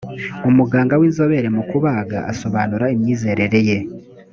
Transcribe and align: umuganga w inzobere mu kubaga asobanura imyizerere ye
umuganga 0.49 0.93
w 0.99 1.03
inzobere 1.09 1.47
mu 1.55 1.63
kubaga 1.69 2.17
asobanura 2.31 2.85
imyizerere 2.95 3.59
ye 3.67 3.79